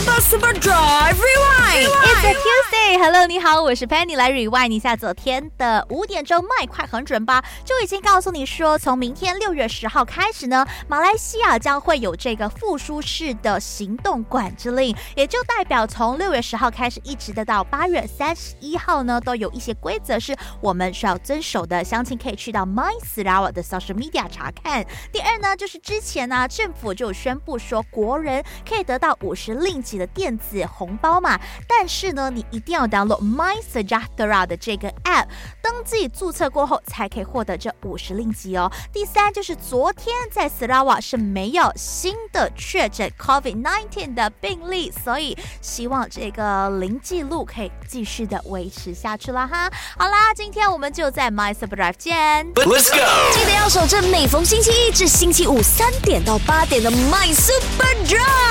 [0.00, 1.86] Super Super Drive Rewind.
[1.86, 2.09] Rewind.
[3.02, 7.42] Hello，你好，我是 Penny，来 Rewind 一下昨天的五点钟麦快很准吧？
[7.64, 21.82] 就已经告诉你说，从明天六月十号开始呢，马来西亚将会有这个复苏式的行动管制令，也就代表从六月十号开始，一直的到八月三十一号呢，都有一些规则是我们需要遵守的。
[21.82, 24.84] 详情可以去到 My Sarawak 的 Social Media 查看。
[25.10, 35.26] 第二呢，就是之前呢，政府就宣布说，国人可以得到五十令吉的电子红包嘛，但是呢，你一定要 download My Sejahtera 的这个 app，
[35.62, 38.70] 登记注册过后才可以获得这五十令吉哦。
[38.92, 49.70] 第三就是昨天在 Sarawak 是没有新的确诊 COVID-19 的病例，所以希望这个零记录可以继续的维持下去了哈。
[49.96, 52.52] 好啦，今天我们就在 My Super Drive 见。
[52.54, 53.32] Let's go！
[53.32, 58.49] 记得要守着每逢星期一至星期五三点到八点的 My Super Drive。